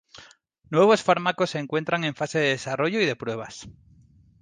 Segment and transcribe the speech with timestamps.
[0.71, 3.69] Nuevos fármacos se encuentran en fases de desarrollo y de pruebas.